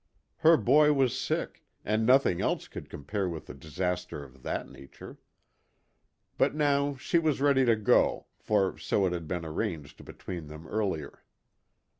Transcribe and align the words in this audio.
Her 0.37 0.57
boy 0.57 0.93
was 0.93 1.15
sick, 1.15 1.63
and 1.85 2.07
nothing 2.07 2.41
else 2.41 2.67
could 2.67 2.89
compare 2.89 3.29
with 3.29 3.47
a 3.51 3.53
disaster 3.53 4.23
of 4.23 4.41
that 4.41 4.67
nature. 4.67 5.19
But 6.39 6.55
now 6.55 6.95
she 6.95 7.19
was 7.19 7.39
ready 7.39 7.65
to 7.65 7.75
go, 7.75 8.25
for 8.39 8.79
so 8.79 9.05
it 9.05 9.13
had 9.13 9.27
been 9.27 9.45
arranged 9.45 10.03
between 10.03 10.47
them 10.47 10.65
earlier. 10.65 11.21